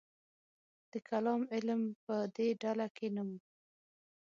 د 0.91 0.93
کلام 1.09 1.41
علم 1.53 1.81
په 2.05 2.15
دې 2.35 2.47
ډله 2.61 2.87
کې 2.95 3.07
نه 3.15 3.23
و. 3.27 3.29